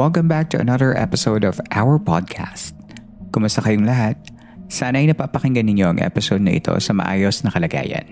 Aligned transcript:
Welcome 0.00 0.32
back 0.32 0.48
to 0.48 0.56
another 0.56 0.96
episode 0.96 1.44
of 1.44 1.60
our 1.76 2.00
podcast. 2.00 2.72
Kumusta 3.36 3.60
kayong 3.60 3.84
lahat? 3.84 4.16
Sana 4.72 4.96
ay 4.96 5.12
napapakinggan 5.12 5.68
ninyo 5.68 5.92
ang 5.92 6.00
episode 6.00 6.40
na 6.40 6.56
ito 6.56 6.72
sa 6.80 6.96
maayos 6.96 7.44
na 7.44 7.52
kalagayan. 7.52 8.08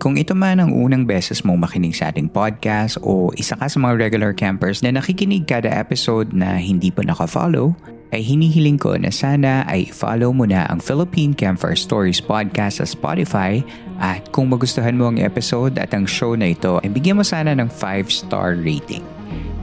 Kung 0.00 0.16
ito 0.16 0.32
man 0.32 0.64
ang 0.64 0.72
unang 0.72 1.04
beses 1.04 1.44
mong 1.44 1.60
makinig 1.60 1.92
sa 1.92 2.08
ating 2.08 2.32
podcast 2.32 2.96
o 3.04 3.28
isa 3.36 3.52
ka 3.52 3.68
sa 3.68 3.76
mga 3.84 4.00
regular 4.00 4.32
campers 4.32 4.80
na 4.80 4.96
nakikinig 4.96 5.44
kada 5.44 5.68
episode 5.76 6.32
na 6.32 6.56
hindi 6.56 6.88
pa 6.88 7.04
naka-follow, 7.04 7.76
ay 8.16 8.24
hinihiling 8.24 8.80
ko 8.80 8.96
na 8.96 9.12
sana 9.12 9.60
ay 9.68 9.84
follow 9.84 10.32
mo 10.32 10.48
na 10.48 10.64
ang 10.72 10.80
Philippine 10.80 11.36
Campfire 11.36 11.76
Stories 11.76 12.24
podcast 12.24 12.80
sa 12.80 12.88
Spotify 12.88 13.60
at 14.00 14.32
kung 14.32 14.48
magustuhan 14.48 14.96
mo 14.96 15.12
ang 15.12 15.20
episode 15.20 15.76
at 15.76 15.92
ang 15.92 16.08
show 16.08 16.32
na 16.32 16.56
ito, 16.56 16.80
ay 16.80 16.88
bigyan 16.88 17.20
mo 17.20 17.24
sana 17.28 17.52
ng 17.52 17.68
5-star 17.68 18.56
rating. 18.56 19.04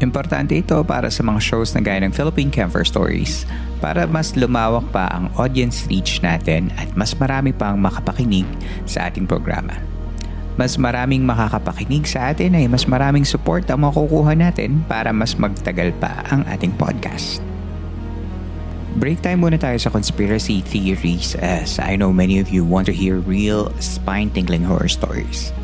Importante 0.02 0.58
ito 0.58 0.82
para 0.82 1.14
sa 1.14 1.22
mga 1.22 1.38
shows 1.38 1.78
na 1.78 1.82
gaya 1.86 2.02
ng 2.02 2.10
Philippine 2.10 2.50
Camper 2.50 2.82
Stories 2.82 3.46
para 3.78 4.10
mas 4.10 4.34
lumawak 4.34 4.82
pa 4.90 5.06
ang 5.14 5.30
audience 5.38 5.86
reach 5.86 6.18
natin 6.26 6.74
at 6.82 6.90
mas 6.98 7.14
marami 7.14 7.54
pang 7.54 7.78
makapakinig 7.78 8.50
sa 8.90 9.14
ating 9.14 9.30
programa. 9.30 9.78
Mas 10.58 10.74
maraming 10.76 11.22
makakapakinig 11.22 12.10
sa 12.10 12.34
atin 12.34 12.58
ay 12.58 12.66
mas 12.66 12.90
maraming 12.90 13.22
support 13.22 13.70
ang 13.70 13.86
makukuha 13.86 14.34
natin 14.34 14.82
para 14.90 15.14
mas 15.14 15.38
magtagal 15.38 15.94
pa 16.02 16.26
ang 16.34 16.42
ating 16.50 16.74
podcast. 16.82 17.38
Break 18.98 19.22
time 19.22 19.46
muna 19.46 19.56
tayo 19.56 19.78
sa 19.78 19.94
conspiracy 19.94 20.66
theories 20.66 21.38
as 21.40 21.78
I 21.78 21.96
know 21.96 22.12
many 22.12 22.42
of 22.42 22.50
you 22.50 22.66
want 22.66 22.90
to 22.90 22.96
hear 22.96 23.22
real 23.22 23.72
spine-tingling 23.80 24.66
horror 24.66 24.92
stories. 24.92 25.56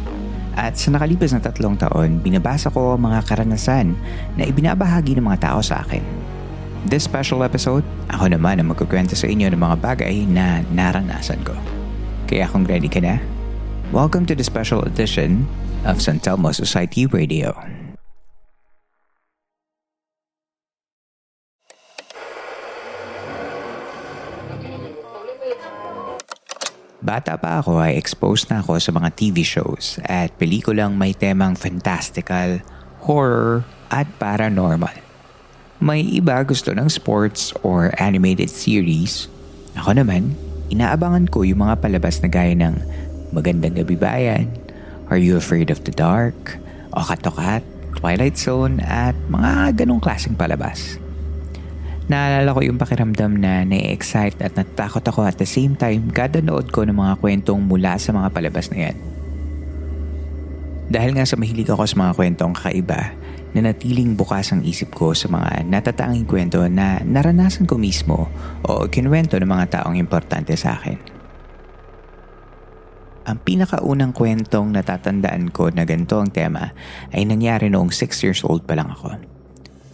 At 0.57 0.73
sa 0.73 0.89
nakalipas 0.89 1.37
na 1.37 1.37
tatlong 1.37 1.77
taon, 1.77 2.17
binabasa 2.17 2.73
ko 2.73 2.97
ang 2.97 3.05
mga 3.05 3.29
karanasan 3.29 3.93
na 4.33 4.43
ibinabahagi 4.49 5.13
ng 5.13 5.29
mga 5.29 5.53
tao 5.53 5.61
sa 5.61 5.85
akin. 5.85 6.01
This 6.89 7.05
special 7.05 7.45
episode, 7.45 7.85
ako 8.09 8.33
naman 8.33 8.57
ang 8.57 8.73
magkukwento 8.73 9.13
sa 9.13 9.29
inyo 9.29 9.53
ng 9.53 9.61
mga 9.61 9.77
bagay 9.77 10.25
na 10.25 10.65
naranasan 10.73 11.45
ko. 11.45 11.53
Kaya 12.25 12.49
kung 12.49 12.65
ready 12.65 12.89
ka 12.89 12.97
na, 12.97 13.21
welcome 13.93 14.25
to 14.25 14.33
the 14.33 14.41
special 14.41 14.81
edition 14.89 15.45
of 15.85 16.01
San 16.01 16.17
Telmo 16.17 16.49
Society 16.49 17.05
Radio. 17.05 17.53
Bata 27.07 27.39
pa 27.39 27.63
ako 27.63 27.79
ay 27.79 27.95
exposed 27.95 28.51
na 28.51 28.59
ako 28.59 28.83
sa 28.83 28.91
mga 28.91 29.15
TV 29.15 29.39
shows 29.39 29.95
at 30.03 30.35
pelikulang 30.35 30.99
may 30.99 31.15
temang 31.15 31.55
fantastical, 31.55 32.59
horror 32.99 33.63
at 33.87 34.11
paranormal. 34.19 34.91
May 35.79 36.03
iba 36.03 36.43
gusto 36.43 36.75
ng 36.75 36.91
sports 36.91 37.55
or 37.63 37.95
animated 37.95 38.51
series. 38.51 39.31
Ako 39.79 39.95
naman, 39.95 40.35
inaabangan 40.67 41.31
ko 41.31 41.47
yung 41.47 41.63
mga 41.63 41.79
palabas 41.79 42.19
na 42.19 42.27
gaya 42.27 42.51
ng 42.51 42.75
Magandang 43.31 43.79
Gabi 43.79 43.95
Bayan, 43.95 44.51
Are 45.07 45.15
You 45.15 45.39
Afraid 45.39 45.71
of 45.71 45.87
the 45.87 45.95
Dark, 45.95 46.59
O 46.91 47.07
Katokat, 47.07 47.63
Twilight 47.95 48.35
Zone 48.35 48.83
at 48.83 49.15
mga 49.31 49.79
ganong 49.79 50.03
klaseng 50.03 50.35
palabas. 50.35 50.99
Naalala 52.07 52.55
ko 52.55 52.63
yung 52.63 52.79
pakiramdam 52.79 53.35
na 53.35 53.67
na-excite 53.67 54.39
at 54.39 54.55
natakot 54.55 55.03
ako 55.03 55.27
at 55.27 55.35
the 55.35 55.47
same 55.47 55.75
time 55.75 56.07
kada 56.07 56.39
nood 56.39 56.71
ko 56.71 56.87
ng 56.87 56.95
mga 56.95 57.19
kwentong 57.19 57.67
mula 57.67 57.99
sa 57.99 58.15
mga 58.15 58.31
palabas 58.31 58.71
na 58.71 58.87
yan. 58.87 58.97
Dahil 60.87 61.19
nga 61.19 61.27
sa 61.27 61.35
mahilig 61.35 61.67
ako 61.67 61.83
sa 61.83 61.99
mga 61.99 62.15
kwentong 62.15 62.55
kakaiba, 62.55 63.11
nanatiling 63.51 64.15
bukas 64.15 64.55
ang 64.55 64.63
isip 64.63 64.95
ko 64.95 65.11
sa 65.11 65.27
mga 65.27 65.67
natatanging 65.67 66.23
kwento 66.23 66.63
na 66.71 67.03
naranasan 67.03 67.67
ko 67.67 67.75
mismo 67.75 68.31
o 68.63 68.87
kinwento 68.87 69.35
ng 69.35 69.51
mga 69.51 69.83
taong 69.83 69.99
importante 69.99 70.55
sa 70.55 70.79
akin. 70.79 71.19
Ang 73.27 73.37
pinakaunang 73.43 74.15
kwentong 74.15 74.71
natatandaan 74.71 75.51
ko 75.51 75.67
na 75.75 75.83
ganito 75.83 76.15
ang 76.15 76.31
tema 76.31 76.71
ay 77.11 77.27
nangyari 77.27 77.67
noong 77.67 77.91
6 77.91 78.23
years 78.23 78.47
old 78.47 78.63
pa 78.63 78.79
lang 78.79 78.87
ako. 78.95 79.19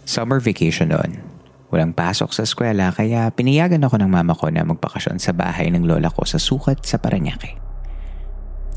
Summer 0.06 0.38
vacation 0.38 0.94
noon 0.94 1.33
Walang 1.74 1.90
pasok 1.90 2.30
sa 2.30 2.46
eskwela 2.46 2.94
kaya 2.94 3.26
pinayagan 3.34 3.82
ako 3.82 3.98
ng 3.98 4.06
mama 4.06 4.30
ko 4.38 4.46
na 4.46 4.62
magpakasyon 4.62 5.18
sa 5.18 5.34
bahay 5.34 5.74
ng 5.74 5.82
lola 5.82 6.06
ko 6.06 6.22
sa 6.22 6.38
sukat 6.38 6.86
sa 6.86 7.02
Paranaque. 7.02 7.58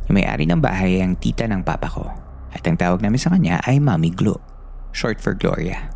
Yung 0.10 0.18
may-ari 0.18 0.50
ng 0.50 0.58
bahay 0.58 0.98
ay 0.98 1.06
ang 1.06 1.14
tita 1.14 1.46
ng 1.46 1.62
papa 1.62 1.94
ko 1.94 2.10
at 2.50 2.66
ang 2.66 2.74
tawag 2.74 3.06
namin 3.06 3.22
sa 3.22 3.30
kanya 3.30 3.62
ay 3.70 3.78
Mami 3.78 4.10
Glo, 4.10 4.42
short 4.98 5.22
for 5.22 5.38
Gloria. 5.38 5.94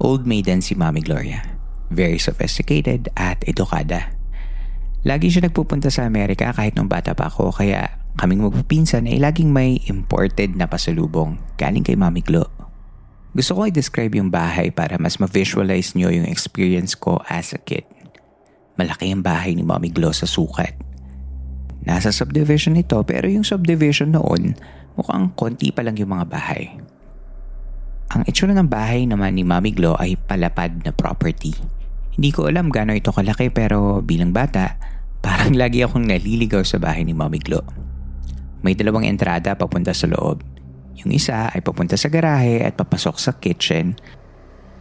Old 0.00 0.24
maiden 0.24 0.64
si 0.64 0.72
Mami 0.72 1.04
Gloria. 1.04 1.44
Very 1.92 2.16
sophisticated 2.16 3.12
at 3.12 3.44
edukada. 3.44 4.16
Lagi 5.04 5.28
siya 5.28 5.52
nagpupunta 5.52 5.92
sa 5.92 6.08
Amerika 6.08 6.48
kahit 6.56 6.80
nung 6.80 6.88
bata 6.88 7.12
pa 7.12 7.28
ako 7.28 7.52
kaya 7.52 8.00
kaming 8.16 8.40
magpipinsan 8.40 9.04
ay 9.04 9.20
laging 9.20 9.52
may 9.52 9.84
imported 9.84 10.56
na 10.56 10.64
pasalubong 10.64 11.36
galing 11.60 11.84
kay 11.84 11.92
Mami 11.92 12.24
Glo. 12.24 12.59
Gusto 13.30 13.54
ko 13.54 13.60
i-describe 13.70 14.18
yung 14.18 14.34
bahay 14.34 14.74
para 14.74 14.98
mas 14.98 15.22
ma-visualize 15.22 15.94
nyo 15.94 16.10
yung 16.10 16.26
experience 16.26 16.98
ko 16.98 17.22
as 17.30 17.54
a 17.54 17.60
kid. 17.62 17.86
Malaki 18.74 19.14
ang 19.14 19.22
bahay 19.22 19.54
ni 19.54 19.62
Mommy 19.62 19.94
Glo 19.94 20.10
sa 20.10 20.26
sukat. 20.26 20.74
Nasa 21.86 22.10
subdivision 22.10 22.74
ito 22.74 22.98
pero 23.06 23.30
yung 23.30 23.46
subdivision 23.46 24.18
noon 24.18 24.58
mukhang 24.98 25.30
konti 25.38 25.70
pa 25.70 25.86
lang 25.86 25.94
yung 25.94 26.10
mga 26.10 26.26
bahay. 26.26 26.74
Ang 28.10 28.26
itsura 28.26 28.50
ng 28.50 28.66
bahay 28.66 29.06
naman 29.06 29.38
ni 29.38 29.46
Mommy 29.46 29.70
Glo 29.70 29.94
ay 29.94 30.18
palapad 30.18 30.82
na 30.82 30.90
property. 30.90 31.54
Hindi 32.18 32.34
ko 32.34 32.50
alam 32.50 32.66
gaano 32.74 32.98
ito 32.98 33.14
kalaki 33.14 33.54
pero 33.54 34.02
bilang 34.02 34.34
bata, 34.34 34.74
parang 35.22 35.54
lagi 35.62 35.86
akong 35.86 36.10
naliligaw 36.10 36.66
sa 36.66 36.82
bahay 36.82 37.06
ni 37.06 37.14
Mommy 37.14 37.38
Glo. 37.38 37.62
May 38.66 38.74
dalawang 38.74 39.06
entrada 39.06 39.54
papunta 39.54 39.94
sa 39.94 40.10
loob 40.10 40.42
Yung 40.98 41.14
isa 41.14 41.52
ay 41.54 41.62
papunta 41.62 41.94
sa 41.94 42.10
garahe 42.10 42.66
at 42.66 42.74
papasok 42.74 43.16
sa 43.20 43.32
kitchen. 43.38 43.94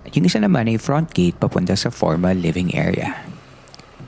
At 0.04 0.16
yung 0.18 0.26
isa 0.26 0.42
naman 0.42 0.66
ay 0.66 0.82
front 0.82 1.14
gate 1.14 1.38
papunta 1.38 1.78
sa 1.78 1.94
formal 1.94 2.34
living 2.34 2.74
area. 2.74 3.14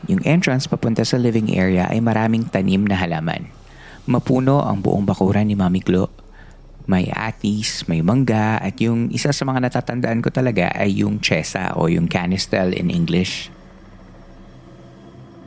Yung 0.09 0.23
entrance 0.25 0.65
papunta 0.65 1.05
sa 1.05 1.21
living 1.21 1.53
area 1.53 1.85
ay 1.85 2.01
maraming 2.01 2.49
tanim 2.49 2.83
na 2.83 2.97
halaman. 2.97 3.47
Mapuno 4.09 4.65
ang 4.65 4.81
buong 4.81 5.05
bakuran 5.05 5.45
ni 5.45 5.53
Mami 5.53 5.85
Glo. 5.85 6.09
May 6.89 7.13
atis, 7.13 7.85
may 7.85 8.01
mangga, 8.01 8.57
at 8.57 8.81
yung 8.81 9.13
isa 9.13 9.29
sa 9.29 9.45
mga 9.45 9.69
natatandaan 9.69 10.25
ko 10.25 10.33
talaga 10.33 10.73
ay 10.73 11.05
yung 11.05 11.21
chesa 11.21 11.77
o 11.77 11.85
yung 11.85 12.09
canistel 12.09 12.73
in 12.73 12.89
English. 12.89 13.53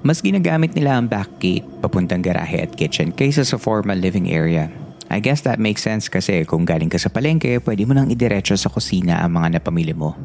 Mas 0.06 0.22
ginagamit 0.22 0.78
nila 0.78 1.00
ang 1.00 1.10
back 1.10 1.42
gate 1.42 1.66
papuntang 1.82 2.22
garahe 2.22 2.62
at 2.62 2.76
kitchen 2.78 3.10
kaysa 3.10 3.42
sa 3.42 3.58
formal 3.58 3.98
living 3.98 4.30
area. 4.30 4.70
I 5.14 5.22
guess 5.22 5.46
that 5.46 5.62
makes 5.62 5.86
sense 5.86 6.10
kasi 6.10 6.42
kung 6.42 6.66
galing 6.66 6.90
ka 6.90 6.98
sa 6.98 7.06
palengke, 7.06 7.62
pwede 7.62 7.86
mo 7.86 7.94
nang 7.94 8.10
idiretso 8.10 8.58
sa 8.58 8.66
kusina 8.66 9.22
ang 9.22 9.38
mga 9.38 9.62
napamili 9.62 9.94
mo. 9.94 10.18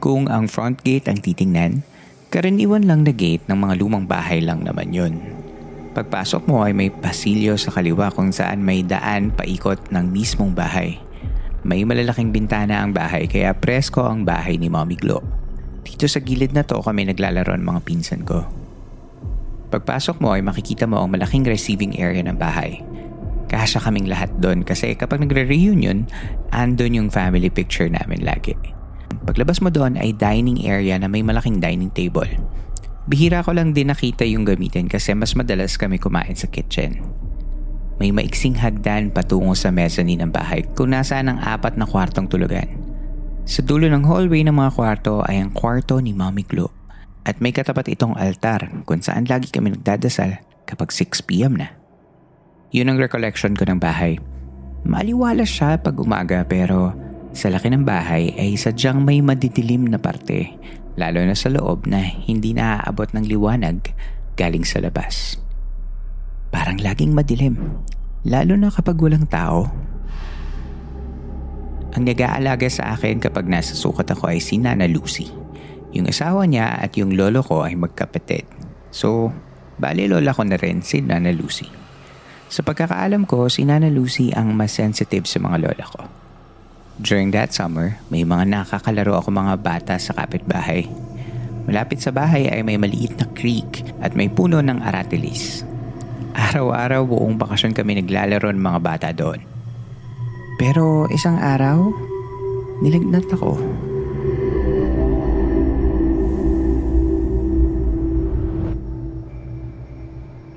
Kung 0.00 0.24
ang 0.32 0.48
front 0.48 0.80
gate 0.80 1.12
ang 1.12 1.20
titingnan, 1.20 1.84
karaniwan 2.32 2.88
lang 2.88 3.04
na 3.04 3.12
gate 3.12 3.44
ng 3.44 3.60
mga 3.60 3.76
lumang 3.76 4.08
bahay 4.08 4.40
lang 4.40 4.64
naman 4.64 4.88
yun. 4.96 5.20
Pagpasok 5.92 6.48
mo 6.48 6.64
ay 6.64 6.72
may 6.72 6.88
pasilyo 6.88 7.60
sa 7.60 7.76
kaliwa 7.76 8.08
kung 8.08 8.32
saan 8.32 8.64
may 8.64 8.80
daan 8.80 9.36
paikot 9.36 9.92
ng 9.92 10.08
mismong 10.08 10.56
bahay. 10.56 10.96
May 11.60 11.84
malalaking 11.84 12.32
bintana 12.32 12.80
ang 12.80 12.96
bahay 12.96 13.28
kaya 13.28 13.52
presko 13.52 14.08
ang 14.08 14.24
bahay 14.24 14.56
ni 14.56 14.72
Mommy 14.72 14.96
Glo. 14.96 15.20
Dito 15.84 16.08
sa 16.08 16.24
gilid 16.24 16.56
na 16.56 16.64
to 16.64 16.80
kami 16.80 17.04
naglalaro 17.04 17.52
ng 17.52 17.68
mga 17.68 17.80
pinsan 17.84 18.24
ko. 18.24 18.48
Pagpasok 19.68 20.24
mo 20.24 20.32
ay 20.32 20.40
makikita 20.40 20.88
mo 20.88 21.04
ang 21.04 21.12
malaking 21.12 21.44
receiving 21.44 22.00
area 22.00 22.24
ng 22.24 22.40
bahay. 22.40 22.80
Kasya 23.50 23.82
kaming 23.82 24.06
lahat 24.06 24.30
doon 24.38 24.62
kasi 24.62 24.94
kapag 24.94 25.26
nagre-reunion, 25.26 26.06
andon 26.54 26.94
yung 26.94 27.10
family 27.10 27.50
picture 27.50 27.90
namin 27.90 28.22
lagi. 28.22 28.54
Paglabas 29.26 29.58
mo 29.58 29.74
doon 29.74 29.98
ay 29.98 30.14
dining 30.14 30.62
area 30.70 30.94
na 30.94 31.10
may 31.10 31.26
malaking 31.26 31.58
dining 31.58 31.90
table. 31.90 32.30
Bihira 33.10 33.42
ko 33.42 33.50
lang 33.50 33.74
din 33.74 33.90
nakita 33.90 34.22
yung 34.22 34.46
gamitin 34.46 34.86
kasi 34.86 35.10
mas 35.18 35.34
madalas 35.34 35.74
kami 35.74 35.98
kumain 35.98 36.38
sa 36.38 36.46
kitchen. 36.46 37.02
May 37.98 38.14
maiksing 38.14 38.54
hagdan 38.54 39.10
patungo 39.10 39.58
sa 39.58 39.74
mezzanine 39.74 40.22
ng 40.22 40.30
bahay 40.30 40.62
kung 40.78 40.94
nasaan 40.94 41.34
ang 41.34 41.42
apat 41.42 41.74
na 41.74 41.90
kwartong 41.90 42.30
tulugan. 42.30 42.70
Sa 43.50 43.66
dulo 43.66 43.90
ng 43.90 44.06
hallway 44.06 44.46
ng 44.46 44.54
mga 44.54 44.78
kwarto 44.78 45.26
ay 45.26 45.42
ang 45.42 45.50
kwarto 45.50 45.98
ni 45.98 46.14
Mommy 46.14 46.46
Glo. 46.46 46.70
At 47.26 47.42
may 47.42 47.50
katapat 47.50 47.90
itong 47.90 48.14
altar 48.14 48.70
kung 48.86 49.02
saan 49.02 49.26
lagi 49.26 49.50
kami 49.50 49.74
nagdadasal 49.74 50.38
kapag 50.64 50.94
6pm 50.94 51.58
na. 51.58 51.79
Yun 52.70 52.90
ang 52.90 52.98
recollection 53.02 53.58
ko 53.58 53.66
ng 53.66 53.82
bahay. 53.82 54.22
Maliwala 54.86 55.42
siya 55.42 55.76
pag 55.82 55.98
umaga 55.98 56.46
pero 56.46 56.94
sa 57.34 57.50
laki 57.50 57.70
ng 57.70 57.82
bahay 57.82 58.30
ay 58.38 58.54
sadyang 58.54 59.02
may 59.02 59.18
madidilim 59.22 59.86
na 59.90 59.98
parte 59.98 60.54
lalo 60.98 61.22
na 61.22 61.34
sa 61.34 61.50
loob 61.50 61.86
na 61.86 62.02
hindi 62.02 62.54
naaabot 62.54 63.10
ng 63.10 63.26
liwanag 63.26 63.90
galing 64.38 64.62
sa 64.62 64.78
labas. 64.82 65.38
Parang 66.50 66.78
laging 66.78 67.14
madilim, 67.14 67.82
lalo 68.26 68.58
na 68.58 68.70
kapag 68.70 68.98
walang 68.98 69.26
tao. 69.26 69.70
Ang 71.94 72.06
nag-aalaga 72.06 72.70
sa 72.70 72.94
akin 72.94 73.18
kapag 73.18 73.50
nasa 73.50 73.74
sukat 73.74 74.06
ako 74.14 74.30
ay 74.30 74.38
si 74.38 74.62
Nana 74.62 74.86
Lucy. 74.86 75.26
Yung 75.90 76.06
asawa 76.06 76.46
niya 76.46 76.78
at 76.78 76.94
yung 76.94 77.18
lolo 77.18 77.42
ko 77.42 77.66
ay 77.66 77.74
magkapatid. 77.74 78.46
So, 78.94 79.34
bali 79.78 80.06
lola 80.06 80.30
ko 80.30 80.46
na 80.46 80.54
rin 80.54 80.86
si 80.86 81.02
Nana 81.02 81.34
Lucy. 81.34 81.79
Sa 82.50 82.66
pagkakaalam 82.66 83.30
ko, 83.30 83.46
si 83.46 83.62
Nana 83.62 83.86
Lucy 83.86 84.34
ang 84.34 84.58
mas 84.58 84.74
sensitive 84.74 85.22
sa 85.30 85.38
mga 85.38 85.56
lola 85.62 85.86
ko. 85.86 86.02
During 86.98 87.30
that 87.30 87.54
summer, 87.54 88.02
may 88.10 88.26
mga 88.26 88.50
nakakalaro 88.50 89.22
ako 89.22 89.30
mga 89.30 89.54
bata 89.62 89.94
sa 90.02 90.10
kapitbahay. 90.18 90.90
Malapit 91.70 92.02
sa 92.02 92.10
bahay 92.10 92.50
ay 92.50 92.66
may 92.66 92.74
maliit 92.74 93.14
na 93.22 93.30
creek 93.38 93.86
at 94.02 94.18
may 94.18 94.26
puno 94.26 94.58
ng 94.58 94.82
aratilis. 94.82 95.62
Araw-araw 96.34 97.06
buong 97.06 97.38
bakasyon 97.38 97.70
kami 97.70 98.02
naglalaro 98.02 98.50
ng 98.50 98.58
mga 98.58 98.80
bata 98.82 99.08
doon. 99.14 99.38
Pero 100.58 101.06
isang 101.14 101.38
araw, 101.38 101.94
nilagnat 102.82 103.30
ako. 103.30 103.62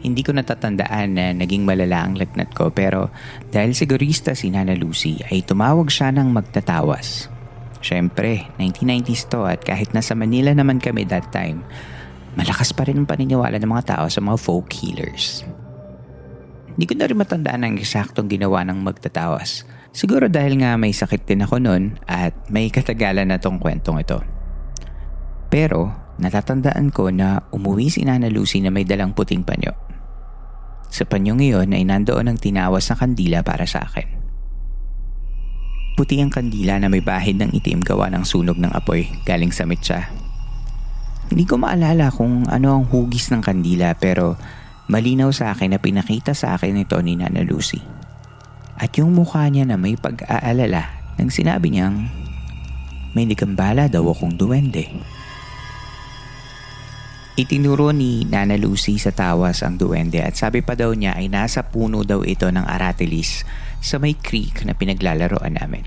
Hindi 0.03 0.19
ko 0.19 0.35
natatandaan 0.35 1.15
na 1.15 1.31
naging 1.31 1.63
malala 1.63 2.03
ang 2.03 2.19
lagnat 2.19 2.51
ko 2.51 2.67
pero 2.75 3.07
dahil 3.55 3.71
sigurista 3.71 4.35
si 4.35 4.51
Nana 4.51 4.75
Lucy 4.75 5.23
ay 5.31 5.47
tumawag 5.47 5.87
siya 5.87 6.11
ng 6.11 6.27
magtatawas. 6.35 7.31
Siyempre, 7.79 8.51
1990s 8.59 9.31
to 9.31 9.47
at 9.47 9.63
kahit 9.63 9.95
nasa 9.95 10.11
Manila 10.11 10.51
naman 10.51 10.83
kami 10.83 11.07
that 11.07 11.31
time, 11.31 11.63
malakas 12.35 12.75
pa 12.75 12.83
rin 12.83 12.99
ang 12.99 13.07
paniniwala 13.07 13.55
ng 13.59 13.71
mga 13.71 13.95
tao 13.95 14.05
sa 14.11 14.19
mga 14.19 14.37
folk 14.39 14.71
healers. 14.75 15.47
Hindi 16.73 16.83
ko 16.89 16.93
na 16.99 17.07
rin 17.07 17.19
matandaan 17.19 17.63
ang 17.63 17.75
eksaktong 17.79 18.27
ginawa 18.27 18.65
ng 18.67 18.83
magtatawas. 18.83 19.63
Siguro 19.93 20.25
dahil 20.25 20.57
nga 20.57 20.73
may 20.73 20.89
sakit 20.89 21.23
din 21.23 21.45
ako 21.45 21.61
noon 21.61 22.01
at 22.09 22.33
may 22.49 22.73
katagalan 22.73 23.29
na 23.29 23.37
tong 23.37 23.61
kwentong 23.61 24.01
ito. 24.01 24.19
Pero 25.53 25.93
natatandaan 26.17 26.89
ko 26.89 27.13
na 27.13 27.45
umuwi 27.53 27.93
si 27.93 28.01
Nana 28.01 28.25
Lucy 28.25 28.57
na 28.57 28.73
may 28.73 28.89
dalang 28.89 29.13
puting 29.13 29.45
panyo. 29.45 29.92
Sa 30.89 31.03
panyong 31.07 31.39
iyon 31.39 31.71
ay 31.71 31.83
nandoon 31.87 32.31
ang 32.31 32.39
tinawas 32.39 32.89
na 32.89 32.95
kandila 32.97 33.39
para 33.45 33.63
sa 33.63 33.85
akin. 33.85 34.07
Puti 35.93 36.17
ang 36.17 36.33
kandila 36.33 36.81
na 36.81 36.89
may 36.89 37.05
bahid 37.05 37.37
ng 37.37 37.53
itim 37.53 37.85
gawa 37.85 38.09
ng 38.09 38.25
sunog 38.25 38.57
ng 38.57 38.73
apoy 38.73 39.05
galing 39.29 39.53
sa 39.53 39.69
mitsa. 39.69 40.09
Hindi 41.29 41.45
ko 41.45 41.61
maalala 41.61 42.09
kung 42.09 42.49
ano 42.49 42.81
ang 42.81 42.85
hugis 42.89 43.29
ng 43.29 43.45
kandila 43.45 43.93
pero 43.93 44.35
malinaw 44.89 45.29
sa 45.29 45.53
akin 45.53 45.77
na 45.77 45.79
pinakita 45.79 46.33
sa 46.33 46.57
akin 46.57 46.81
ito 46.81 46.97
ni 46.99 47.15
Nana 47.15 47.45
Lucy. 47.45 47.79
At 48.73 48.97
yung 48.97 49.13
mukha 49.13 49.45
niya 49.47 49.69
na 49.69 49.77
may 49.77 49.93
pag-aalala 49.95 51.15
nang 51.21 51.29
sinabi 51.29 51.69
niyang 51.69 52.09
may 53.13 53.29
nagambala 53.29 53.85
daw 53.85 54.01
akong 54.09 54.33
duwende. 54.33 54.89
Itinuro 57.33 57.89
ni 57.89 58.29
Nana 58.29 58.61
Lucy 58.61 59.01
sa 59.01 59.09
tawas 59.09 59.65
ang 59.65 59.81
duwende 59.81 60.21
at 60.21 60.37
sabi 60.37 60.61
pa 60.61 60.77
daw 60.77 60.93
niya 60.93 61.17
ay 61.17 61.33
nasa 61.33 61.65
puno 61.65 62.05
daw 62.05 62.21
ito 62.21 62.45
ng 62.45 62.61
aratilis 62.61 63.41
sa 63.81 63.97
may 63.97 64.13
creek 64.13 64.61
na 64.69 64.77
pinaglalaroan 64.77 65.57
namin. 65.57 65.81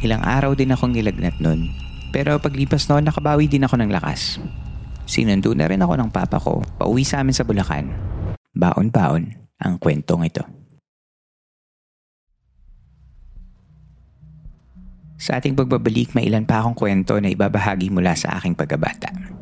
Ilang 0.00 0.24
araw 0.24 0.56
din 0.56 0.72
akong 0.72 0.96
nilagnat 0.96 1.36
nun 1.44 1.68
pero 2.08 2.40
paglipas 2.40 2.88
noon 2.88 3.04
nakabawi 3.04 3.52
din 3.52 3.68
ako 3.68 3.84
ng 3.84 3.92
lakas. 3.92 4.40
Sinundo 5.04 5.52
na 5.52 5.68
rin 5.68 5.84
ako 5.84 6.00
ng 6.00 6.08
papa 6.08 6.40
ko 6.40 6.64
pauwi 6.80 7.04
sa 7.04 7.20
amin 7.20 7.36
sa 7.36 7.44
Bulacan. 7.44 7.92
Baon-baon 8.56 9.28
ang 9.60 9.76
kwentong 9.76 10.24
ito. 10.24 10.44
Sa 15.20 15.36
ating 15.36 15.52
pagbabalik, 15.52 16.16
may 16.16 16.32
ilan 16.32 16.48
pa 16.48 16.64
akong 16.64 16.74
kwento 16.80 17.20
na 17.20 17.28
ibabahagi 17.28 17.92
mula 17.92 18.16
sa 18.16 18.40
aking 18.40 18.56
pagkabata. 18.56 19.41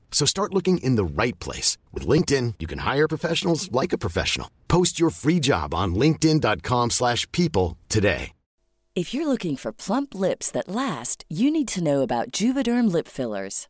So 0.11 0.27
start 0.27 0.53
looking 0.53 0.77
in 0.77 0.97
the 0.97 1.03
right 1.23 1.39
place. 1.39 1.79
With 1.91 2.05
LinkedIn, 2.05 2.55
you 2.59 2.67
can 2.67 2.79
hire 2.79 3.07
professionals 3.07 3.71
like 3.71 3.91
a 3.91 3.97
professional. 3.97 4.51
Post 4.67 4.99
your 4.99 5.09
free 5.09 5.39
job 5.39 5.73
on 5.73 5.95
linkedin.com 5.95 6.91
slash 6.91 7.25
people 7.31 7.79
today. 7.89 8.33
If 8.93 9.13
you're 9.13 9.27
looking 9.27 9.55
for 9.55 9.71
plump 9.71 10.13
lips 10.13 10.51
that 10.51 10.67
last, 10.67 11.23
you 11.29 11.49
need 11.49 11.69
to 11.69 11.81
know 11.81 12.01
about 12.01 12.31
Juvederm 12.33 12.91
lip 12.91 13.07
fillers. 13.07 13.69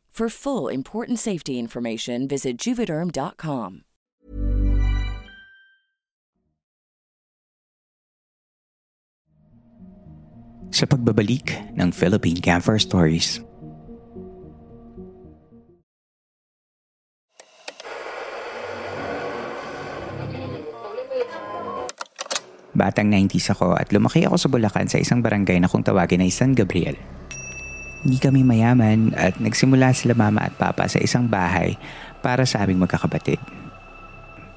For 0.11 0.27
full 0.27 0.67
important 0.67 1.23
safety 1.23 1.55
information, 1.55 2.27
visit 2.27 2.59
juvederm.com. 2.59 3.87
Sa 10.75 10.83
pagbabalik 10.83 11.55
ng 11.79 11.95
Philippine 11.95 12.43
Camper 12.43 12.75
Stories. 12.75 13.39
Batang 22.75 23.07
90s 23.07 23.55
ako 23.55 23.79
at 23.79 23.95
lumaki 23.95 24.27
ako 24.27 24.35
sa 24.35 24.51
Bulacan 24.51 24.91
sa 24.91 24.99
isang 24.99 25.23
barangay 25.23 25.63
na 25.63 25.71
kung 25.71 25.87
tawagin 25.87 26.19
ay 26.19 26.31
San 26.35 26.51
Gabriel. 26.51 27.20
Hindi 28.01 28.17
kami 28.17 28.41
mayaman 28.41 29.13
at 29.13 29.37
nagsimula 29.37 29.93
sila 29.93 30.17
mama 30.17 30.49
at 30.49 30.57
papa 30.57 30.89
sa 30.89 30.97
isang 30.97 31.29
bahay 31.29 31.77
para 32.25 32.49
sa 32.49 32.65
aming 32.65 32.81
magkakapatid. 32.81 33.37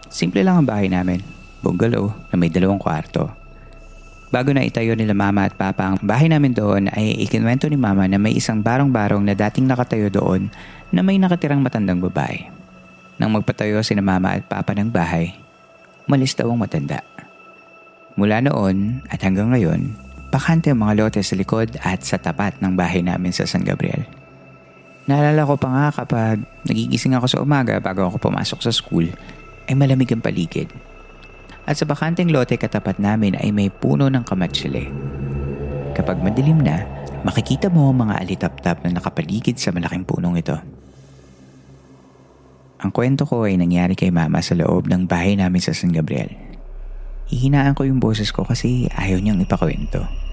Simple 0.08 0.40
lang 0.40 0.64
ang 0.64 0.66
bahay 0.68 0.88
namin, 0.88 1.20
bungalow 1.60 2.12
na 2.32 2.36
may 2.40 2.48
dalawang 2.48 2.80
kwarto. 2.80 3.28
Bago 4.32 4.50
na 4.50 4.64
itayo 4.64 4.96
nila 4.96 5.12
mama 5.12 5.44
at 5.44 5.54
papa 5.54 5.92
ang 5.92 6.00
bahay 6.00 6.26
namin 6.26 6.56
doon 6.56 6.88
ay 6.90 7.20
ikinwento 7.22 7.68
ni 7.68 7.76
mama 7.76 8.08
na 8.08 8.16
may 8.16 8.34
isang 8.34 8.64
barong-barong 8.64 9.22
na 9.22 9.36
dating 9.36 9.68
nakatayo 9.68 10.08
doon 10.08 10.48
na 10.90 11.04
may 11.04 11.20
nakatirang 11.20 11.60
matandang 11.60 12.00
babae. 12.00 12.48
Nang 13.20 13.30
magpatayo 13.30 13.78
si 13.84 13.94
mama 13.94 14.34
at 14.34 14.42
papa 14.48 14.74
ng 14.74 14.90
bahay, 14.90 15.36
malis 16.08 16.34
daw 16.34 16.50
ang 16.50 16.58
matanda. 16.58 17.04
Mula 18.18 18.42
noon 18.42 19.06
at 19.06 19.22
hanggang 19.22 19.54
ngayon, 19.54 19.94
bakante 20.34 20.74
ang 20.74 20.82
mga 20.82 20.98
lote 20.98 21.22
sa 21.22 21.38
likod 21.38 21.78
at 21.86 22.02
sa 22.02 22.18
tapat 22.18 22.58
ng 22.58 22.74
bahay 22.74 23.06
namin 23.06 23.30
sa 23.30 23.46
San 23.46 23.62
Gabriel. 23.62 24.02
Naalala 25.06 25.46
ko 25.46 25.54
pa 25.54 25.70
nga 25.70 25.86
kapag 25.94 26.42
nagigising 26.66 27.14
ako 27.14 27.26
sa 27.30 27.38
umaga 27.38 27.78
bago 27.78 28.02
ako 28.02 28.18
pumasok 28.18 28.58
sa 28.66 28.74
school, 28.74 29.06
ay 29.70 29.78
malamig 29.78 30.10
ang 30.10 30.18
paligid. 30.18 30.74
At 31.70 31.78
sa 31.78 31.86
bakanteng 31.86 32.34
lote 32.34 32.58
katapat 32.58 32.98
namin 32.98 33.38
ay 33.38 33.54
may 33.54 33.70
puno 33.70 34.10
ng 34.10 34.26
kamatsile. 34.26 34.90
Kapag 35.94 36.18
madilim 36.18 36.58
na, 36.58 36.82
makikita 37.22 37.70
mo 37.70 37.94
ang 37.94 38.02
mga 38.02 38.18
alitap-tap 38.26 38.82
na 38.82 38.90
nakapaligid 38.90 39.54
sa 39.62 39.70
malaking 39.70 40.02
punong 40.02 40.34
ito. 40.34 40.58
Ang 42.82 42.90
kwento 42.90 43.22
ko 43.22 43.46
ay 43.46 43.54
nangyari 43.54 43.94
kay 43.94 44.10
mama 44.10 44.42
sa 44.42 44.58
loob 44.58 44.90
ng 44.90 45.06
bahay 45.06 45.38
namin 45.38 45.62
sa 45.62 45.70
San 45.70 45.94
Gabriel. 45.94 46.34
Hihinaan 47.30 47.78
ko 47.78 47.86
yung 47.86 48.02
boses 48.02 48.34
ko 48.34 48.42
kasi 48.42 48.90
ayaw 48.92 49.22
niyang 49.22 49.40
ipakwento. 49.40 50.23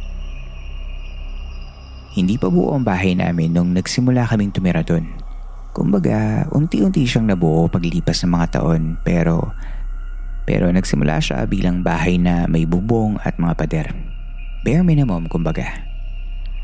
Hindi 2.11 2.35
pa 2.35 2.51
buo 2.51 2.75
ang 2.75 2.83
bahay 2.83 3.15
namin 3.15 3.55
nung 3.55 3.71
nagsimula 3.71 4.27
kaming 4.27 4.51
tumira 4.51 4.83
doon. 4.83 5.07
Kumbaga, 5.71 6.43
unti-unti 6.51 7.07
siyang 7.07 7.31
nabuo 7.31 7.71
paglipas 7.71 8.27
ng 8.27 8.31
mga 8.35 8.47
taon 8.59 8.99
pero 9.07 9.55
pero 10.43 10.67
nagsimula 10.67 11.23
siya 11.23 11.47
bilang 11.47 11.79
bahay 11.79 12.19
na 12.19 12.43
may 12.51 12.67
bubong 12.67 13.15
at 13.23 13.39
mga 13.39 13.55
pader. 13.55 13.87
Bare 14.67 14.83
minimum 14.83 15.31
kumbaga. 15.31 15.87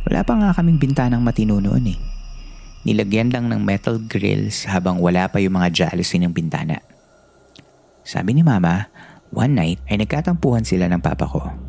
Wala 0.03 0.27
pa 0.27 0.33
nga 0.35 0.49
kaming 0.51 0.83
bintanang 0.83 1.23
matino 1.23 1.63
noon 1.63 1.95
eh. 1.95 1.99
Nilagyan 2.83 3.31
lang 3.31 3.47
ng 3.47 3.63
metal 3.63 4.03
grills 4.03 4.67
habang 4.67 4.99
wala 4.99 5.31
pa 5.31 5.39
yung 5.39 5.55
mga 5.55 5.71
jalousie 5.71 6.19
ng 6.19 6.35
bintana. 6.35 6.83
Sabi 8.03 8.35
ni 8.35 8.43
mama, 8.43 8.91
one 9.31 9.55
night 9.55 9.79
ay 9.87 10.03
nagkatampuhan 10.03 10.67
sila 10.67 10.91
ng 10.91 10.99
papa 10.99 11.27
ko. 11.27 11.66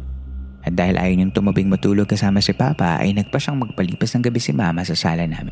At 0.69 0.77
dahil 0.77 1.01
ayaw 1.01 1.17
niyang 1.17 1.33
tumabing 1.33 1.73
matulog 1.73 2.05
kasama 2.05 2.45
si 2.45 2.53
papa 2.53 3.01
ay 3.01 3.17
nagpa 3.17 3.41
siyang 3.41 3.65
magpalipas 3.65 4.13
ng 4.13 4.29
gabi 4.29 4.37
si 4.37 4.53
mama 4.53 4.85
sa 4.85 4.93
sala 4.93 5.25
namin. 5.25 5.49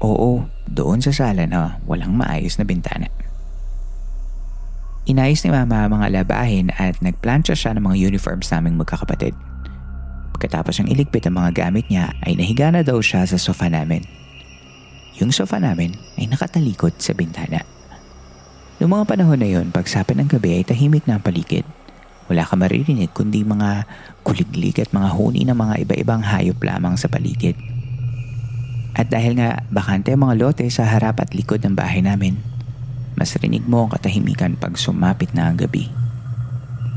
Oo, 0.00 0.48
doon 0.64 1.04
sa 1.04 1.12
sala 1.12 1.44
na 1.44 1.76
walang 1.84 2.16
maayos 2.16 2.56
na 2.56 2.64
bintana. 2.64 3.12
Inayos 5.04 5.44
ni 5.44 5.52
mama 5.52 5.84
ang 5.84 6.00
mga 6.00 6.16
labahin 6.16 6.72
at 6.80 6.96
nagplansya 7.04 7.52
siya 7.52 7.76
ng 7.76 7.84
mga 7.84 8.08
uniforms 8.08 8.48
naming 8.48 8.80
magkakapatid. 8.80 9.36
Pagkatapos 10.32 10.80
ng 10.80 10.88
iligpit 10.88 11.28
ang 11.28 11.36
mga 11.36 11.68
gamit 11.68 11.84
niya 11.92 12.16
ay 12.24 12.32
nahiga 12.32 12.72
na 12.72 12.80
daw 12.80 12.96
siya 13.04 13.28
sa 13.28 13.36
sofa 13.36 13.68
namin. 13.68 14.00
Yung 15.20 15.28
sofa 15.28 15.60
namin 15.60 15.92
ay 16.16 16.24
nakatalikod 16.32 16.96
sa 16.96 17.12
bintana. 17.12 17.60
Noong 18.80 18.96
mga 18.96 19.06
panahon 19.12 19.38
na 19.44 19.48
yon, 19.48 19.68
pagsapit 19.68 20.16
ng 20.16 20.26
gabi 20.26 20.56
ay 20.56 20.64
tahimik 20.64 21.04
na 21.04 21.20
ang 21.20 21.22
paligid. 21.22 21.68
Wala 22.24 22.48
ka 22.48 22.56
maririnig 22.56 23.12
kundi 23.12 23.44
mga 23.44 23.84
kuliglig 24.24 24.80
at 24.80 24.90
mga 24.96 25.12
huni 25.12 25.44
ng 25.44 25.56
mga 25.56 25.74
iba-ibang 25.84 26.24
hayop 26.24 26.56
lamang 26.64 26.96
sa 26.96 27.12
paligid. 27.12 27.56
At 28.94 29.10
dahil 29.10 29.36
nga 29.36 29.66
bakante 29.68 30.14
ang 30.14 30.24
mga 30.24 30.38
lote 30.38 30.64
sa 30.70 30.86
harap 30.86 31.20
at 31.20 31.34
likod 31.34 31.60
ng 31.66 31.74
bahay 31.74 32.00
namin, 32.00 32.38
mas 33.18 33.34
rinig 33.36 33.66
mo 33.66 33.84
ang 33.84 33.90
katahimikan 33.92 34.56
pag 34.56 34.78
sumapit 34.78 35.34
na 35.34 35.50
ang 35.50 35.58
gabi. 35.58 35.90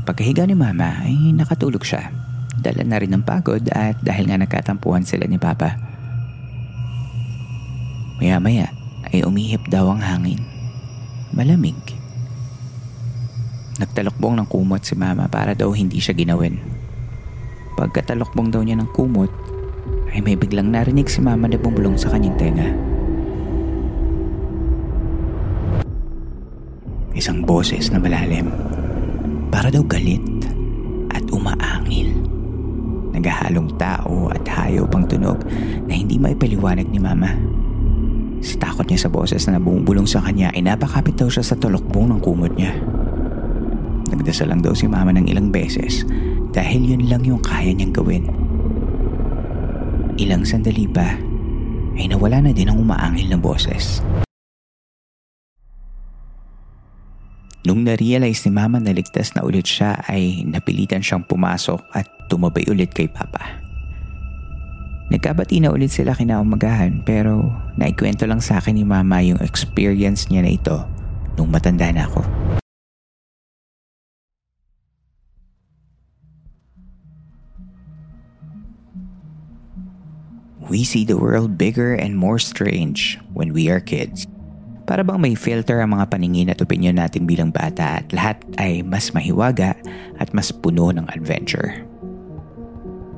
Pagkahiga 0.08 0.48
ni 0.48 0.56
mama 0.56 1.04
ay 1.04 1.34
nakatulog 1.36 1.84
siya. 1.84 2.08
Dala 2.58 2.82
na 2.86 2.96
rin 2.96 3.12
ng 3.12 3.26
pagod 3.26 3.62
at 3.70 4.00
dahil 4.00 4.30
nga 4.30 4.40
nagkatampuhan 4.40 5.04
sila 5.04 5.28
ni 5.28 5.36
papa. 5.36 5.76
Maya-maya 8.18 8.72
ay 9.12 9.22
umihip 9.22 9.68
daw 9.68 9.92
ang 9.92 10.02
hangin. 10.02 10.42
Malamig. 11.30 11.97
Nagtalokbong 13.78 14.42
ng 14.42 14.46
kumot 14.50 14.82
si 14.82 14.98
mama 14.98 15.30
para 15.30 15.54
daw 15.54 15.70
hindi 15.70 16.02
siya 16.02 16.10
ginawin. 16.10 16.58
Pagkatalokbong 17.78 18.50
daw 18.50 18.58
niya 18.66 18.74
ng 18.82 18.90
kumot, 18.90 19.30
ay 20.10 20.18
may 20.18 20.34
biglang 20.34 20.74
narinig 20.74 21.06
si 21.06 21.22
mama 21.22 21.46
na 21.46 21.54
bumulong 21.54 21.94
sa 21.94 22.10
kanyang 22.10 22.34
tenga. 22.34 22.68
Isang 27.14 27.46
boses 27.46 27.94
na 27.94 28.02
malalim. 28.02 28.50
Para 29.54 29.70
daw 29.70 29.86
galit 29.86 30.26
at 31.14 31.22
umaangil. 31.30 32.18
Naghahalong 33.14 33.78
tao 33.78 34.26
at 34.34 34.42
hayop 34.42 34.90
ang 34.90 35.06
tunog 35.06 35.38
na 35.86 35.94
hindi 35.94 36.18
maipaliwanag 36.18 36.90
ni 36.90 36.98
mama. 36.98 37.30
Sa 38.42 38.58
takot 38.58 38.86
niya 38.90 39.06
sa 39.06 39.10
boses 39.10 39.46
na 39.46 39.62
bumubulong 39.62 40.06
sa 40.06 40.22
kanya 40.22 40.50
ay 40.50 40.66
napakapit 40.66 41.14
daw 41.14 41.30
siya 41.30 41.46
sa 41.46 41.54
tulokbong 41.54 42.10
ng 42.10 42.20
kumot 42.22 42.54
niya. 42.58 42.74
Nagdasal 44.08 44.48
lang 44.48 44.64
daw 44.64 44.72
si 44.72 44.88
mama 44.88 45.12
ng 45.12 45.28
ilang 45.28 45.52
beses 45.52 46.04
dahil 46.56 46.96
yun 46.96 47.04
lang 47.08 47.22
yung 47.28 47.40
kaya 47.44 47.72
niyang 47.76 47.92
gawin. 47.92 48.24
Ilang 50.18 50.42
sandali 50.48 50.88
pa 50.88 51.14
ay 51.98 52.08
nawala 52.08 52.42
na 52.48 52.52
din 52.56 52.72
ang 52.72 52.80
umaangil 52.80 53.28
na 53.28 53.38
boses. 53.38 54.00
Nung 57.68 57.84
na-realize 57.84 58.48
ni 58.48 58.50
mama 58.54 58.80
na 58.80 58.96
ligtas 58.96 59.36
na 59.36 59.44
ulit 59.44 59.68
siya 59.68 60.00
ay 60.08 60.40
napilitan 60.48 61.04
siyang 61.04 61.28
pumasok 61.28 61.84
at 61.92 62.08
tumabay 62.32 62.64
ulit 62.64 62.96
kay 62.96 63.12
papa. 63.12 63.60
Nagkabati 65.12 65.60
na 65.60 65.72
ulit 65.72 65.92
sila 65.92 66.16
kinaumagahan 66.16 67.04
pero 67.04 67.48
naikwento 67.76 68.24
lang 68.24 68.40
sa 68.40 68.60
akin 68.60 68.76
ni 68.76 68.84
mama 68.88 69.20
yung 69.20 69.40
experience 69.44 70.32
niya 70.32 70.44
na 70.44 70.52
ito 70.52 70.76
nung 71.36 71.52
matanda 71.52 71.92
na 71.92 72.08
ako. 72.08 72.24
We 80.68 80.84
see 80.84 81.08
the 81.08 81.16
world 81.16 81.56
bigger 81.56 81.96
and 81.96 82.12
more 82.12 82.36
strange 82.36 83.16
when 83.32 83.56
we 83.56 83.72
are 83.72 83.80
kids. 83.80 84.28
Para 84.84 85.00
bang 85.04 85.20
may 85.20 85.36
filter 85.36 85.80
ang 85.80 85.96
mga 85.96 86.12
paningin 86.12 86.52
at 86.52 86.60
opinion 86.60 87.00
natin 87.00 87.28
bilang 87.28 87.52
bata 87.52 88.04
at 88.04 88.08
lahat 88.12 88.40
ay 88.60 88.84
mas 88.84 89.12
mahiwaga 89.12 89.76
at 90.20 90.32
mas 90.36 90.52
puno 90.52 90.92
ng 90.92 91.08
adventure. 91.12 91.84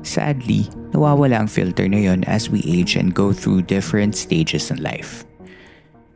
Sadly, 0.03 0.67
nawawala 0.95 1.43
ang 1.43 1.49
filter 1.51 1.87
na 1.91 1.99
yon 1.99 2.23
as 2.27 2.47
we 2.47 2.63
age 2.63 2.95
and 2.95 3.15
go 3.15 3.35
through 3.35 3.67
different 3.67 4.15
stages 4.15 4.71
in 4.71 4.79
life. 4.79 5.27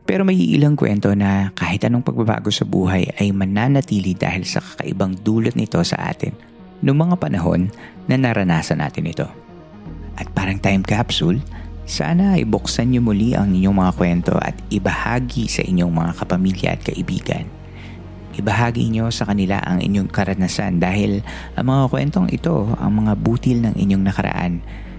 Pero 0.07 0.23
may 0.23 0.37
ilang 0.37 0.79
kwento 0.79 1.11
na 1.17 1.51
kahit 1.57 1.83
anong 1.83 2.05
pagbabago 2.05 2.51
sa 2.51 2.63
buhay 2.63 3.11
ay 3.17 3.35
mananatili 3.35 4.13
dahil 4.13 4.47
sa 4.47 4.61
kakaibang 4.61 5.17
dulot 5.19 5.57
nito 5.57 5.81
sa 5.83 5.97
atin 6.11 6.31
noong 6.85 7.09
mga 7.09 7.15
panahon 7.17 7.73
na 8.05 8.15
naranasan 8.15 8.79
natin 8.79 9.09
ito. 9.09 9.27
At 10.15 10.31
parang 10.31 10.59
time 10.59 10.83
capsule, 10.83 11.43
sana 11.85 12.39
ibuksan 12.39 12.89
niyo 12.89 13.05
muli 13.05 13.37
ang 13.37 13.53
inyong 13.53 13.77
mga 13.77 13.93
kwento 13.93 14.33
at 14.41 14.57
ibahagi 14.73 15.45
sa 15.45 15.61
inyong 15.61 15.93
mga 15.93 16.11
kapamilya 16.17 16.69
at 16.73 16.81
kaibigan. 16.81 17.45
Ibahagi 18.35 18.91
niyo 18.91 19.07
sa 19.15 19.23
kanila 19.29 19.63
ang 19.63 19.79
inyong 19.79 20.11
karanasan 20.11 20.81
dahil 20.81 21.23
ang 21.55 21.71
mga 21.71 21.87
kwentong 21.87 22.27
ito 22.33 22.67
ang 22.75 23.05
mga 23.05 23.13
butil 23.15 23.63
ng 23.63 23.75
inyong 23.79 24.03
nakaraan 24.03 24.53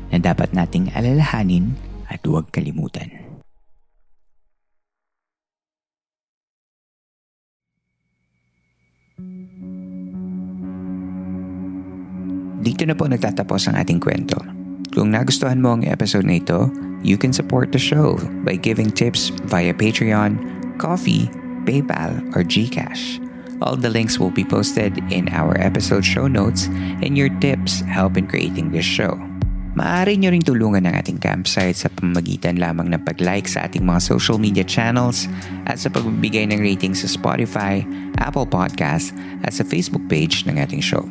na 0.08 0.16
dapat 0.22 0.56
nating 0.56 0.88
alalahanin 0.96 1.76
at 2.08 2.22
huwag 2.24 2.48
kalimutan. 2.48 3.12
Dito 12.66 12.82
na 12.82 12.98
po 12.98 13.06
nagtatapos 13.06 13.68
ang 13.68 13.76
ating 13.78 14.00
kwento. 14.02 14.55
Kung 14.96 15.12
nagustuhan 15.12 15.60
mo 15.60 15.76
ang 15.76 15.84
episode 15.84 16.24
na 16.24 16.40
ito, 16.40 16.72
you 17.04 17.20
can 17.20 17.28
support 17.28 17.68
the 17.68 17.76
show 17.76 18.16
by 18.48 18.56
giving 18.56 18.88
tips 18.88 19.28
via 19.44 19.76
Patreon, 19.76 20.40
Coffee, 20.80 21.28
PayPal, 21.68 22.16
or 22.32 22.40
GCash. 22.40 23.20
All 23.60 23.76
the 23.76 23.92
links 23.92 24.16
will 24.16 24.32
be 24.32 24.40
posted 24.40 24.96
in 25.12 25.28
our 25.36 25.52
episode 25.60 26.00
show 26.00 26.24
notes 26.24 26.72
and 27.04 27.12
your 27.12 27.28
tips 27.44 27.84
help 27.84 28.16
in 28.16 28.24
creating 28.24 28.72
this 28.72 28.88
show. 28.88 29.20
Maaari 29.76 30.16
nyo 30.16 30.32
ring 30.32 30.40
tulungan 30.40 30.88
ng 30.88 30.96
ating 30.96 31.20
campsite 31.20 31.76
sa 31.76 31.92
pamagitan 31.92 32.56
lamang 32.56 32.88
ng 32.88 33.04
pag-like 33.04 33.44
sa 33.44 33.68
ating 33.68 33.84
mga 33.84 34.00
social 34.00 34.40
media 34.40 34.64
channels 34.64 35.28
at 35.68 35.76
sa 35.76 35.92
pagbibigay 35.92 36.48
ng 36.48 36.56
rating 36.56 36.96
sa 36.96 37.04
Spotify, 37.04 37.84
Apple 38.16 38.48
Podcast 38.48 39.12
at 39.44 39.52
sa 39.52 39.60
Facebook 39.60 40.08
page 40.08 40.48
ng 40.48 40.56
ating 40.56 40.80
show. 40.80 41.04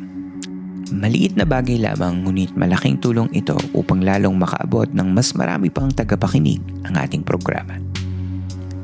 Maliit 0.94 1.34
na 1.34 1.42
bagay 1.42 1.82
lamang 1.82 2.22
ngunit 2.22 2.54
malaking 2.54 3.02
tulong 3.02 3.26
ito 3.34 3.58
upang 3.74 4.06
lalong 4.06 4.38
makaabot 4.38 4.86
ng 4.94 5.08
mas 5.10 5.34
marami 5.34 5.66
pang 5.66 5.90
tagapakinig 5.90 6.62
ang 6.86 6.94
ating 6.94 7.26
programa. 7.26 7.74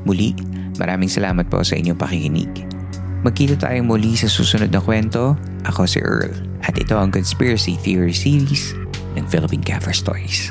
Muli, 0.02 0.34
maraming 0.82 1.06
salamat 1.06 1.46
po 1.46 1.62
sa 1.62 1.78
inyong 1.78 1.94
pakikinig. 1.94 2.50
Magkita 3.22 3.54
tayong 3.54 3.86
muli 3.86 4.18
sa 4.18 4.26
susunod 4.26 4.74
na 4.74 4.82
kwento. 4.82 5.38
Ako 5.62 5.86
si 5.86 6.02
Earl 6.02 6.34
at 6.66 6.74
ito 6.74 6.98
ang 6.98 7.14
Conspiracy 7.14 7.78
Theory 7.78 8.10
Series 8.10 8.74
ng 9.14 9.22
Philippine 9.30 9.62
Cover 9.62 9.94
Stories. 9.94 10.50